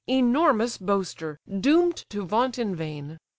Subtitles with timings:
[0.09, 1.37] Enormous boaster!
[1.47, 3.19] doom'd to vaunt in vain.